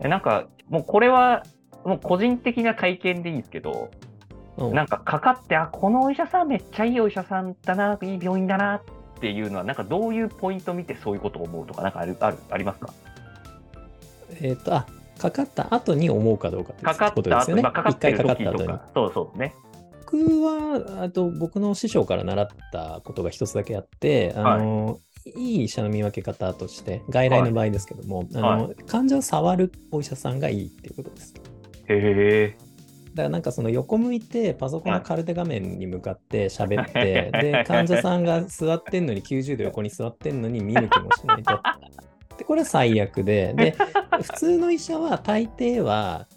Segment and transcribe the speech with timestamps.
[0.00, 1.42] えなんか、もうこれは、
[1.84, 3.90] もう個人的な体験でいいんですけど、
[4.56, 8.82] うんなんかかかって、あ、このお医者さんめっちゃいいお医者さんだな、いい病院だなっ
[9.20, 12.90] ていうのは、なんかどういうポイント見てそういうことを思うとか、なんかある、ある、ありますか？
[14.40, 17.62] えっ、と、あ、かかった後に思うかどうかってかかった後、ことですよね。
[17.62, 18.78] まあ、かかってる一回かかった後に。
[18.94, 19.54] そうそうね。
[20.10, 31.34] 僕は、あと僕の師匠から習ったことが一つだけあって、あの、い、い医者の見分け方として、外来の場合ですけども、あの患者を触るお医者さんがいいっていうことです。
[31.88, 32.68] へえ。
[33.14, 41.58] だからなんかその横向いてパソコンのカルテ画面に向かって喋って、はいで、患者さんが座ってんのに90度横に座ってんのに見向きもしないと。
[42.38, 43.74] で、これは最悪で、で、
[44.22, 46.28] 普通の医者は大抵は、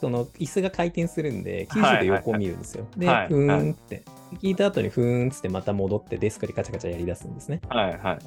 [0.00, 2.86] その椅子が回転するんで、90度横を見るんですよ。
[2.96, 4.02] で、はいふーんって。
[4.42, 7.60] 聞いた後にふーんっつってまた戻ってデスクでカチャカチャやり出すんですね。
[7.68, 8.18] はいはい。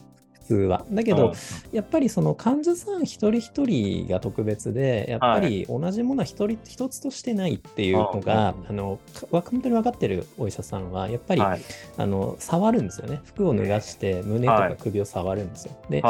[0.42, 0.86] 普通は。
[0.92, 1.34] だけど、
[1.72, 9.00] やっぱりその患者さん一人一人が特別で、やっぱり同じものは一人一つとしてないっていうのが、あの
[9.31, 11.61] わ本当に分かってるお医者さんは、やっぱり、はい
[11.98, 13.22] あの触るんですよね。
[13.23, 15.73] 服を脱がして胸とか首を触るんですよ。
[15.89, 16.03] で。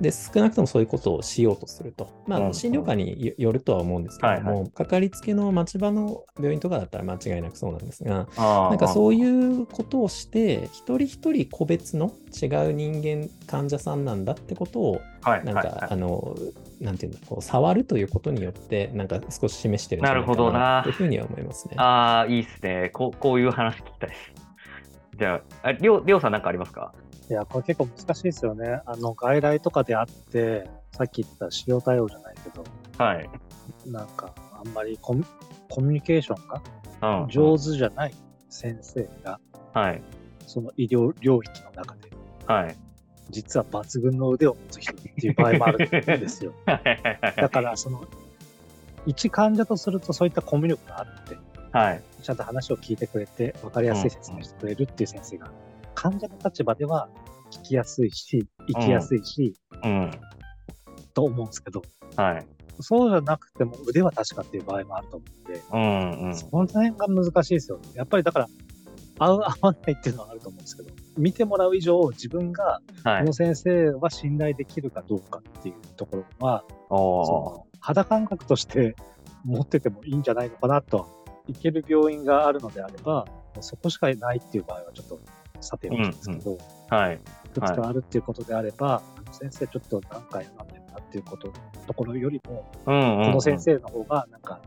[0.00, 2.08] で、少なくともそういうことをしようとすると。
[2.26, 13.28] まあ、うん診療科によよるとは思うんですけども、かかりつけの町場の病院とかだったら間違いなくそうなんですが、なんかそういうことをして、一人一人個別の違う人間、
[13.60, 16.34] 患者さんなんだってことを、はいなんか、はいはいあの、
[16.80, 21.74] なんていうんだ、こう触るということによって、なんか少し示してるんじゃないかなるほどなというふうには思いますね。
[21.76, 22.88] ああ、いいっすね。
[22.94, 24.32] こうこういう話聞きたいです。
[25.18, 26.94] じゃあ、ありょうりょうさんなんかありますか？
[27.28, 28.80] いや、これ結構難しいですよね。
[28.86, 32.64] あの、外来とかであって、さっき言った使用対応じゃないけど、
[32.96, 33.30] はい。
[33.86, 35.24] なんか、あんまりコミ
[35.68, 37.28] コミュニケーションがうん。
[37.28, 38.14] 上手じゃない
[38.48, 39.38] 先生が、
[39.74, 40.02] はい。
[40.46, 42.10] その医療領域の中で、
[42.46, 42.76] はい。
[43.30, 46.52] 実は抜群の腕を持つ人っていう場合もあるんですよ。
[46.66, 48.04] だから、その、
[49.06, 51.38] 一患者とするとそういったコミュ力があって、
[51.72, 52.02] はい。
[52.22, 55.50] ちゃんと話を聞いてくれて、分かりやすい説明してくれるっていう先生が、
[55.94, 57.08] 患者の立場では
[57.50, 59.54] 聞きやすいし、生きやすいし、
[59.84, 60.10] うん。
[61.14, 61.82] と思うんですけど、
[62.16, 62.46] はい。
[62.80, 66.36] そうじゃなくても腕は確かっていう場合もあると思うんで、うんうん。
[66.36, 67.88] その辺が難しいですよね。
[67.94, 68.48] やっぱりだから、
[69.20, 73.32] 合う合わないっていうのはあると思うんですけど、見てもらう以上、自分がはいこの。
[73.32, 78.96] 先生は信頼できるかどうかっていうところは、そおの肌感覚として
[79.44, 81.06] 持っててもいいんじゃないのかなとは、
[81.46, 83.26] 行ける病院があるのであれば、
[83.60, 85.20] そこしかないっていう場合はちょっと
[85.60, 87.14] さておきですけど、ーはい。
[87.16, 91.52] いくつかあるっていうことであれば、あの先生ちょっと何回なんでるなっていうこと、
[91.86, 93.24] ところよりも、うんうん。
[93.26, 93.60] この先。
[93.60, 94.60] 生の方がなんか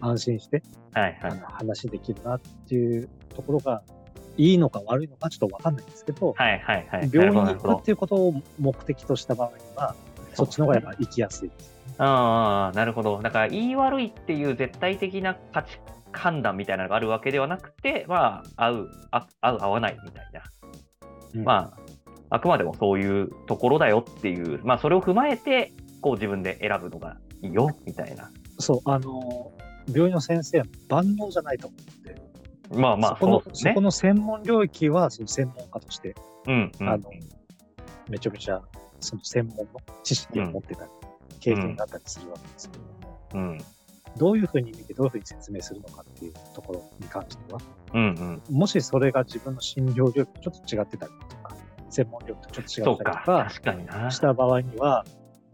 [0.00, 0.62] 安心して、
[0.92, 1.32] はいはい。
[1.32, 3.82] あの話できるなっていうところが、
[4.36, 7.10] いいのか悪いのかちょっとわかんないんですけど、はいはいはい。
[7.12, 9.94] 病院に行くっていうことを目的とした場合には、
[10.34, 11.76] そっちの方がやっぱ行きやすいです。
[11.98, 13.22] ああ、なるほど。
[13.22, 15.80] だから、言い悪いっていう絶対的な価値
[16.12, 20.42] 判断みたいなのがあるわけではなくて、まあ、合う、あ合う、合わないみたいな。
[21.34, 21.72] うんま
[22.30, 28.30] あ、あくまでもそういうところだよっていう、まあ、それを踏まえて、こう自分で選ぶのがいいよ、みたいな。
[28.58, 29.52] そう、あの、
[29.88, 32.20] 病院の先生は万能じゃないと思うんで、
[32.72, 33.80] まあまあ、そこのねそこ。
[33.80, 36.14] の専門領域はその専門家として、
[36.46, 36.88] うん、うん。
[36.88, 37.10] あの、
[38.08, 38.62] めちゃめちゃ
[39.00, 40.90] その専門の知識を持ってたり、
[41.40, 42.84] 経験があったりするわけですけど、
[43.34, 43.58] うん、
[44.16, 47.60] どういうふうに見てどういうふうに説明するのかっていうところに関しては、
[47.94, 48.56] うん、うん。
[48.56, 51.54] もしそれが自分の診療領域とちょっと違ってたりとか、
[51.90, 54.10] 専門領域とちょっと違ったりと、か。
[54.10, 55.04] した場合には、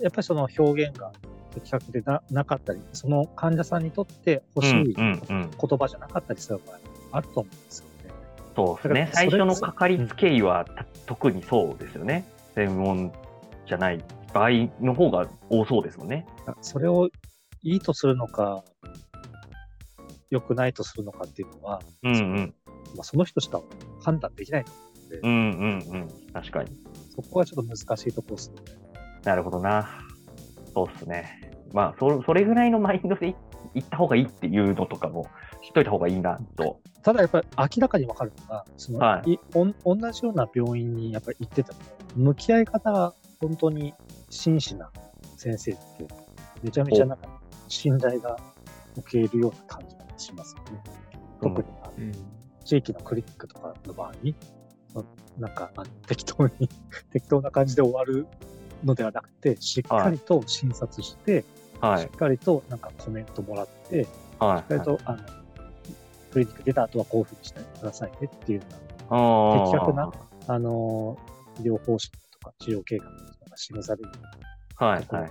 [0.00, 1.12] やっぱりその表現が
[1.54, 5.50] 的確でななかったり、その患者さんにとって欲しいうん、うん、うん。
[5.50, 8.10] 言葉じゃなかったりする場合もあると思うんですよね。
[8.56, 9.10] そうですね。
[9.12, 12.24] 最初のかかりつけ医は、た特にそうですよね。
[12.54, 13.12] 専門
[13.66, 14.02] じゃない
[14.32, 14.50] 場合
[14.80, 16.26] の方が多そうですもんね。
[16.60, 17.08] それを
[17.62, 18.64] いいとするのか、
[20.30, 22.54] 良くないとするのかっていうのは、うん、うん。
[22.96, 23.60] まあ、その人しか
[24.02, 26.08] 判断できないと思うので、うん、うん、うん。
[26.32, 26.70] 確かに。
[27.14, 28.62] そこはちょっと難しいところですよね。
[29.24, 29.88] なるほどな。
[30.74, 31.51] そうっすね。
[31.72, 33.34] まあ、そそれぐらいのマインドでい
[33.74, 35.28] 行った方がいいっていうのとかも、
[35.62, 36.80] 知っといた方がいいなと。
[37.02, 41.78] ただやっぱり明らかにわかるのが、その、はいいおん同じような病院にやっぱり行ってても、
[42.16, 43.94] 向き合い方が本当に
[44.30, 44.90] 真摯な
[45.36, 45.80] 先生って、
[46.62, 47.28] めちゃめちゃなんか
[47.68, 48.36] 信頼が
[48.96, 50.82] 受けるような感じがしますよね。
[51.40, 51.68] 特に
[52.64, 54.12] 地域のクリニックとかの場合
[55.38, 56.68] なんかあの適当に、
[57.10, 58.26] 適当な感じで終わる
[58.84, 61.44] のではなくて、しっかりと診察して、はい
[61.98, 62.10] しっ。
[62.10, 64.08] かりとなんかコメントもらって、し
[64.38, 64.60] はい。
[64.60, 65.18] っかりと、あの、
[66.32, 68.64] クリニック出た後はこういうふうにしてくださいねっていうよ
[69.10, 70.12] うな、的確な
[70.48, 71.18] あの、
[71.60, 71.98] 医療方針
[72.30, 73.10] とか治療計画と
[73.44, 74.08] かが示される
[74.76, 75.30] はい、はい。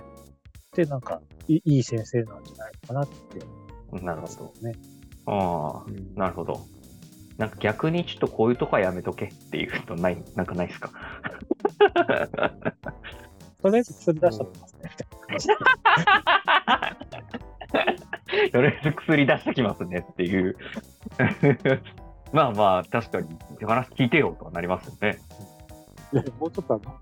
[0.72, 3.14] て、なんかい、いい先生なんじゃないかなって
[3.90, 4.52] 思ないるほど。
[4.62, 4.74] ね。
[5.26, 6.60] ああ、うんなるほど。
[7.38, 10.92] なんか逆にちょっとこういうとこはやめとけっていうのない、なんかないですか？
[13.62, 14.90] とりあえず薬出しておきますね。
[18.50, 20.56] とりあえず薬出してきますねっていう。
[22.32, 23.28] まあまあ、確かに
[23.62, 25.20] 話聞いてよとはなりますよね。
[26.12, 26.94] いやもうちょっとあの、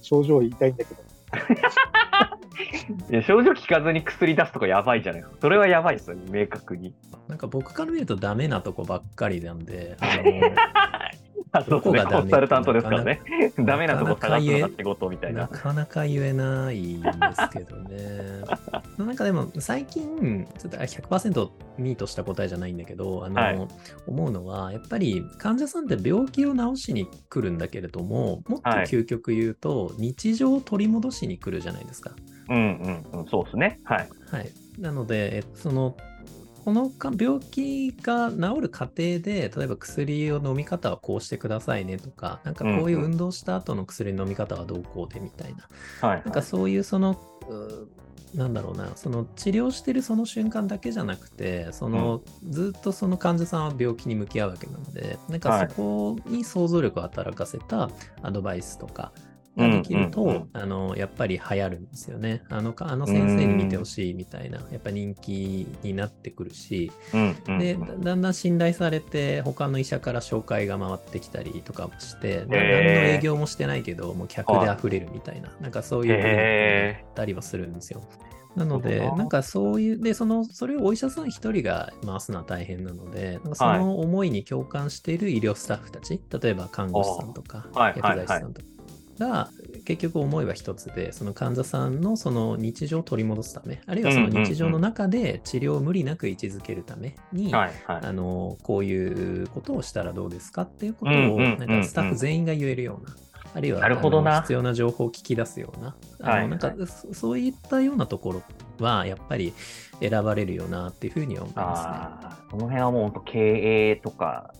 [0.00, 1.02] 症状言いたいんだけど、
[3.10, 5.38] いや症状聞かずに薬出すとかやばいじゃないですか。
[5.40, 6.94] それはやばいですよね、明確に。
[7.28, 10.54] なんか僕から見るとダメなとこばっかりなんで、ああそうですね、
[11.62, 13.20] どこがダメコンサルタントですからね。
[13.58, 15.48] ダメなとこ探すのか仕事みたいのなな。
[15.48, 18.44] かなか言えないんですけどね。
[18.98, 23.68] なんかでも最近、ちょっと100%ミートした答えじゃないんだけど、あの、はい
[24.06, 32.12] 思うのは、やっぱり患者さんって病気を治しに来るんだけれども、もっとはい究極言うと、日常を取り戻しに来るじゃないですか。
[32.48, 32.56] うん
[33.12, 33.80] うんうん、そうですね。
[33.84, 34.08] はい。
[34.30, 34.50] はい。
[34.78, 35.96] なので、えその、
[36.66, 43.12] このか病気が治る過程で、例えば薬を飲み方はこうしてくださいねとか、なんかこういううんうん。
[43.12, 45.68] 運動した後の薬の飲み方はどうこうでみたいな。
[46.00, 55.40] はい、なんかそういうその、うなんだろうな、その治療してるその瞬間だけじゃなくて、その、ずっとその患者さんは病気に向き合うわけなので、なん。
[55.40, 57.90] かはいそこに想像力を働かせた
[58.22, 59.12] アドバイスとか
[59.56, 60.48] ができると、うんうんうん。
[60.52, 62.42] あの、やっぱり流行るんですよね。
[62.48, 67.86] あの、かあの先生に見てほしいみたいな、やっぱ人気になってくるし、うんうんで、うん。
[67.86, 72.84] だだんだん信頼されて、他の医者から紹介が回ってきたりとかもして、なへー。
[72.84, 78.02] 何の営業もしてないけど、もう客で溢れるみたいな、なんかそういう文化になったりはするんですよ。
[78.56, 87.94] なので、なんかそういう、で、その、それをお医者さん一人が回すのは大変なので、なんかその思いに共感している医療スタッフたち、例えば看護師さんとか、はい。
[87.96, 88.75] 薬剤師さんとか
[89.18, 89.50] が、
[89.84, 97.52] 結局思いは一つで、その患者さんのその日常を取り戻すため、あるいはその日常の中で治療を無理なく位置づけるために。
[97.54, 97.70] あ
[98.12, 103.16] のこういうことをしたらどうですかっていうことを、なんかスタッフ全員が言えるような、
[103.54, 108.42] あるいはなるほどな必要な情報を聞き出すような、あのはいなんかそそういったようなところ
[108.84, 109.54] は、やっぱり
[110.00, 112.36] 選ばれるよなっていうふうには思いますね。
[112.50, 114.52] この辺はもう本当経営とか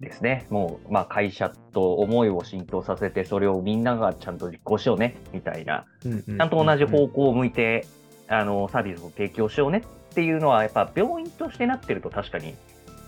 [0.00, 0.46] ですね。
[0.50, 5.86] もう、まあ会社と思いを浸透させて、それをみんながちゃんと実行しようね、みたいな。
[6.02, 7.86] ちゃんと同じ方向を向いて、
[8.28, 12.54] あの、サービスを提供しようねっていうのは、やっぱ病院としてなってると確かに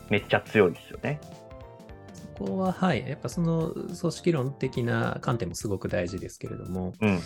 [0.08, 1.20] めっちゃ強いですよね。
[2.40, 7.14] そこは、はい、やっぱその組織論的な観点もすごく大事ですけれども、うんうん。
[7.14, 7.20] なん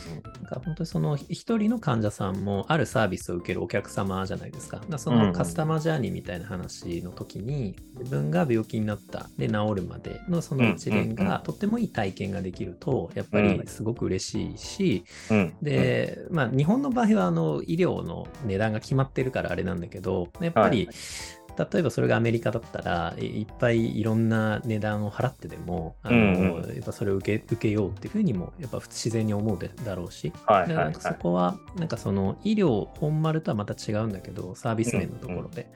[0.44, 4.78] か本当にその一人の患者さんもあるサービスを受けるお客様じゃないですか。
[4.78, 5.26] だからそうんうん。
[5.28, 11.12] のカスタマージャーニーみたいな話の時に、自分が病気になったで治るまでのその一連うんうん。
[11.12, 20.96] うがとってもいい体験ができると、やっぱりすごく嬉しいし、うん、で、まあ日本の場合はあの医療の値段が決まってるからあれなんだけど、やっぱり、はい
[21.56, 26.74] 例えばそれがアメリカだったらいいっぱいいろんな値段を払ってでもあの、うんうん。
[26.74, 30.32] やっぱそれを受け受けようっていうふうにもやっぱ自然に思うでだろうし。
[30.46, 30.68] はいははい。
[30.68, 35.70] だからないんかそこはなんかその医療本丸とはまた違うんだけどサービス面のところで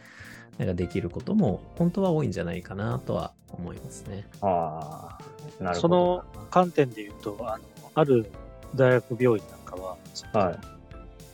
[0.58, 4.26] なんかできることも本当は多いんじゃないかなとは思いますね。
[4.40, 5.18] あ
[5.60, 5.88] あ、なるほど。
[5.88, 7.64] その観点で言うと、あの、
[7.94, 8.30] ある
[8.74, 9.96] 大学病院なんかは、
[10.32, 10.58] はい。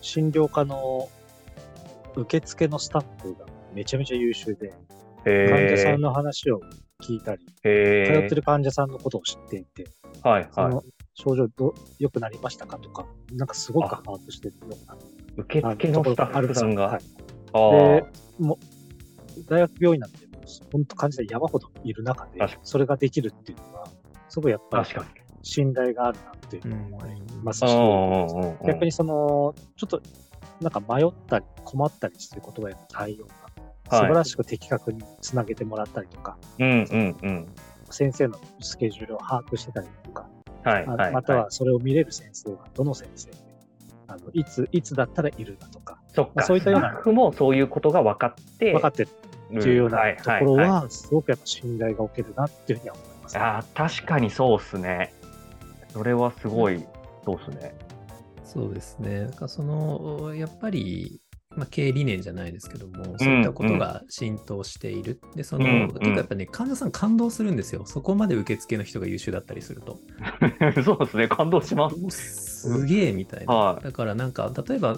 [0.00, 1.08] 診療科の
[2.16, 4.72] 受付のスタッフがめちゃめちゃ優秀で、
[5.26, 6.60] へ患者さえんの話を
[7.02, 9.84] 聞いたり、通ってる患者さんのことを知っていて、
[10.22, 10.50] はいはい。
[10.52, 14.96] その症状ど良くなりましたかとか、なんかすごく把握してるような
[15.36, 16.88] 受付のスタッフさんが。
[16.88, 17.00] はい
[17.54, 18.04] で
[18.40, 20.18] もう大学病院なんて、
[20.72, 23.88] 本当患者さん山ほどいる中でそれができるっていうのは、
[24.28, 24.88] すごいやっぱり。
[25.44, 27.62] 信頼があるなっていう思いますし、
[28.66, 30.00] 逆にその、ちょっと
[30.60, 33.34] なんか迷ったり困ったりしてる言葉への対応が、
[33.90, 37.48] 素晴らしく的確につなげてもらったりとか、うんうんうん。
[37.90, 40.28] 先生のスケジュールを把握してたりとか、
[40.64, 41.12] あはいはい。
[41.12, 43.36] またはそれを見れる先生がどの先生で、
[44.06, 49.10] あのいつ、いつだったらいるだとか、そっか、そういったようなスタッフもそういうことが分かって、分かってる
[49.50, 53.38] うんっていうようなはいところはすごくやっぱ信頼がおけるなっていうふうには思います。
[53.38, 55.12] ああ、確かにそうっすね。
[55.92, 56.84] それはすごい、
[57.24, 57.74] そうっすね。
[58.44, 59.22] そうですね。
[59.22, 61.20] なんかその、やっぱり、
[61.56, 65.20] まあ、経営理念じゃないですけども、そういったことが浸透している。
[65.34, 67.84] で、その、うん結構やっぱね、患者さん感動するんですよ。
[67.86, 69.98] そこまで受付の人が優秀だったりすると。
[70.84, 72.53] そうですね、感動します。
[72.64, 73.54] すげえみたいな。
[73.54, 74.96] はいだからなんか、例えば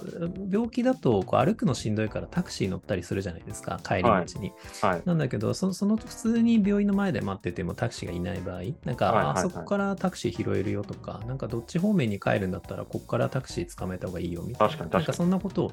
[0.49, 4.53] 病気だとこう歩くのしんどいからタクシー乗ったりするじゃないですか、帰り道に。
[4.81, 5.01] はい。
[5.05, 14.73] なんだけどそ、その普通に病院の前で待っててもタクシーがいない場合、なんか、はいはいはいあそこからタクシー拾えるよとか、なんかどっち方面に帰るんだったら、ここからタクシー捕まえた方がいいよみたいな。
[14.73, 15.71] 確かに確かになんかそんなことを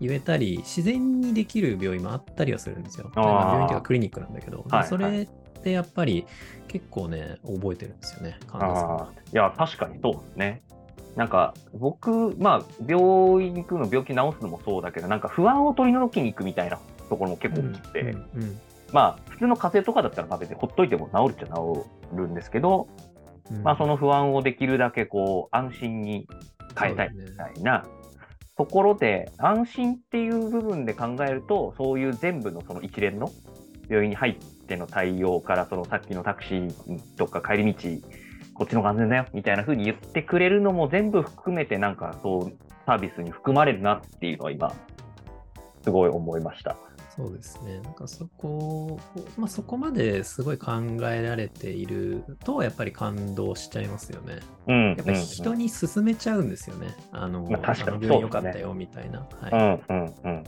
[0.00, 3.10] 言えたり、自然にできる病院もあったりはするんですよ。
[3.14, 6.26] 病院というかクリニックなんだけど、はいそれってやっぱり
[6.68, 9.02] 結構ね、覚えてるんですよね、患者さんあが。
[9.04, 10.62] あ、いや、確かにそうですね。
[11.16, 18.60] なんか、僕、まあ、病院行くの、病気治すのもそうだけど、なんか不安を取り除きに行くみたいなところも結構大きくて、うんうん
[18.92, 22.88] まあ、普通の風邪とかだったら、まあ別にほっといても治るっちゃ治るんですけど、
[23.50, 23.62] うん。
[23.62, 26.28] まあ、その不安をできるだけこう、安心に
[26.78, 27.86] 変えたいみたいな
[28.56, 33.30] ところで、安心っていう部分で考えると、そういう全部のその一連の
[33.88, 34.34] 病院に入っ
[34.66, 37.88] ての対応から、そのさっきのタクシーとか帰り道、
[38.60, 42.52] こっちの方が安全だよみたいな風に言ってくれるのも全部含めて、なんかそう、
[42.84, 44.74] サービスに含まれるなっていうのは今、
[45.82, 46.76] すごい思いました。
[47.16, 47.80] そうですね。
[47.80, 49.00] なんかそこ、
[49.38, 50.72] まあ、そこまですごい考
[51.10, 54.40] えられていると、やっぱり感動しちゃいますよね。
[54.66, 54.88] うん。
[54.88, 56.88] やっぱり人に勧めちゃうんですよね。
[57.12, 59.20] あの、まあ確かに良かったよみたいな。
[59.20, 59.82] うん、はい。
[59.88, 60.44] うん、うん。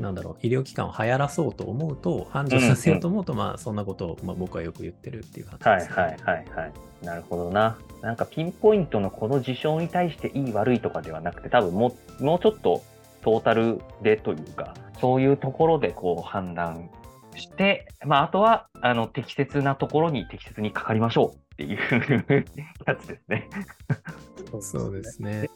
[0.00, 6.02] なんだろう、医療機関を流行らそうと思うと、繁盛させようと思うと、まあ、そんなことを、まあ、僕はよく言ってるっていう感じはいです、ね。
[6.02, 6.72] はいはいはい。
[7.02, 7.78] なるほどな。
[8.00, 12.82] なんかピンポイントのこの事象に対していい悪いとかではなくて、多分もうもうちょっと
[13.22, 16.90] トータルでというか、そういうところでこう判断
[17.36, 21.78] して、まああとはあの適切なところに適切にかかりましょうっていう
[22.86, 23.48] やつですね。
[24.60, 25.48] そうですね。